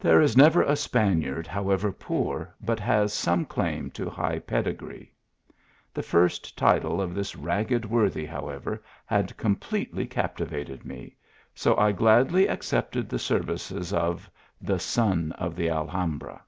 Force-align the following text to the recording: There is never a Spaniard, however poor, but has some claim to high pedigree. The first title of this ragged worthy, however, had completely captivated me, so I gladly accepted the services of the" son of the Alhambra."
There 0.00 0.20
is 0.20 0.36
never 0.36 0.62
a 0.64 0.74
Spaniard, 0.74 1.46
however 1.46 1.92
poor, 1.92 2.52
but 2.60 2.80
has 2.80 3.12
some 3.14 3.44
claim 3.44 3.92
to 3.92 4.10
high 4.10 4.40
pedigree. 4.40 5.14
The 5.94 6.02
first 6.02 6.58
title 6.58 7.00
of 7.00 7.14
this 7.14 7.36
ragged 7.36 7.84
worthy, 7.84 8.26
however, 8.26 8.82
had 9.06 9.36
completely 9.36 10.08
captivated 10.08 10.84
me, 10.84 11.14
so 11.54 11.76
I 11.76 11.92
gladly 11.92 12.48
accepted 12.48 13.08
the 13.08 13.20
services 13.20 13.92
of 13.92 14.28
the" 14.60 14.80
son 14.96 15.30
of 15.38 15.54
the 15.54 15.70
Alhambra." 15.70 16.42